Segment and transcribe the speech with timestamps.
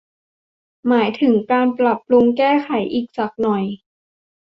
[0.87, 3.63] หมายถึงการปรับปรุงแก้ไขอีกสักหน่อย